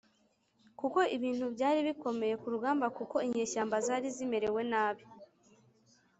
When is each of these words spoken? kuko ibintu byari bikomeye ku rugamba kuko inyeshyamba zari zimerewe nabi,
kuko 0.79 0.99
ibintu 1.15 1.45
byari 1.55 1.79
bikomeye 1.87 2.33
ku 2.41 2.47
rugamba 2.53 2.85
kuko 2.97 3.15
inyeshyamba 3.27 3.75
zari 3.85 4.07
zimerewe 4.15 4.61
nabi, 4.71 5.03